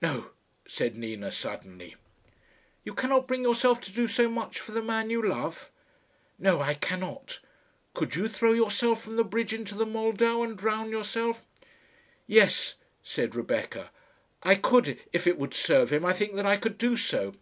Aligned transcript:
"No," 0.00 0.30
said 0.68 0.94
Nina, 0.94 1.32
suddenly. 1.32 1.96
"You 2.84 2.94
cannot 2.94 3.26
bring 3.26 3.42
yourself 3.42 3.80
to 3.80 3.90
do 3.92 4.06
so 4.06 4.28
much 4.28 4.60
for 4.60 4.70
the 4.70 4.80
man 4.80 5.10
you 5.10 5.20
love?" 5.20 5.72
"No, 6.38 6.60
I 6.60 6.74
cannot. 6.74 7.40
Could 7.92 8.14
you 8.14 8.28
throw 8.28 8.52
yourself 8.52 9.02
from 9.02 9.16
the 9.16 9.24
bridge 9.24 9.52
into 9.52 9.74
the 9.74 9.84
Moldau, 9.84 10.42
and 10.44 10.56
drown 10.56 10.90
yourself?" 10.92 11.42
"Yes," 12.28 12.76
said 13.02 13.34
Rebecca, 13.34 13.90
"I 14.44 14.54
could. 14.54 15.00
If 15.12 15.26
it 15.26 15.38
would 15.38 15.54
serve 15.54 15.92
him, 15.92 16.04
I 16.04 16.12
think 16.12 16.36
that 16.36 16.46
I 16.46 16.56
could 16.56 16.78
do 16.78 16.96
so." 16.96 17.34